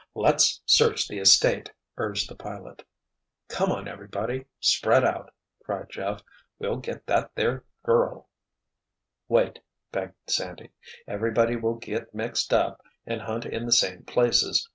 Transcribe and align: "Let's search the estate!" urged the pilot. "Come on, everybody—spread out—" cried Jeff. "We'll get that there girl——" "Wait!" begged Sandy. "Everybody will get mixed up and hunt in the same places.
"Let's 0.15 0.63
search 0.65 1.07
the 1.07 1.19
estate!" 1.19 1.69
urged 1.95 2.27
the 2.27 2.33
pilot. 2.35 2.83
"Come 3.49 3.71
on, 3.71 3.87
everybody—spread 3.87 5.03
out—" 5.05 5.31
cried 5.63 5.91
Jeff. 5.91 6.23
"We'll 6.57 6.77
get 6.77 7.05
that 7.05 7.35
there 7.35 7.65
girl——" 7.83 8.25
"Wait!" 9.27 9.59
begged 9.91 10.15
Sandy. 10.25 10.71
"Everybody 11.07 11.55
will 11.55 11.75
get 11.75 12.15
mixed 12.15 12.51
up 12.51 12.81
and 13.05 13.21
hunt 13.21 13.45
in 13.45 13.67
the 13.67 13.71
same 13.71 14.01
places. 14.01 14.67